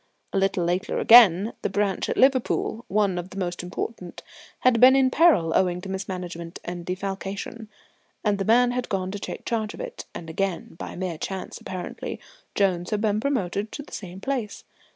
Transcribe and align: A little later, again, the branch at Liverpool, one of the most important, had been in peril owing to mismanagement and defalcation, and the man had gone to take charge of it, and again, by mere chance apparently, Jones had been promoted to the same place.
A 0.33 0.37
little 0.39 0.63
later, 0.63 0.97
again, 0.97 1.53
the 1.61 1.69
branch 1.69 2.09
at 2.09 2.17
Liverpool, 2.17 2.85
one 2.87 3.19
of 3.19 3.29
the 3.29 3.37
most 3.37 3.61
important, 3.61 4.23
had 4.61 4.79
been 4.79 4.95
in 4.95 5.11
peril 5.11 5.53
owing 5.55 5.79
to 5.81 5.89
mismanagement 5.89 6.57
and 6.65 6.83
defalcation, 6.87 7.69
and 8.23 8.39
the 8.39 8.43
man 8.43 8.71
had 8.71 8.89
gone 8.89 9.11
to 9.11 9.19
take 9.19 9.45
charge 9.45 9.75
of 9.75 9.79
it, 9.79 10.05
and 10.15 10.27
again, 10.27 10.73
by 10.79 10.95
mere 10.95 11.19
chance 11.19 11.61
apparently, 11.61 12.19
Jones 12.55 12.89
had 12.89 13.01
been 13.01 13.19
promoted 13.19 13.71
to 13.73 13.83
the 13.83 13.93
same 13.93 14.19
place. 14.19 14.63